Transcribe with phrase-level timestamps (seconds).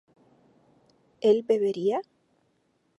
[1.29, 1.99] ¿él bebería?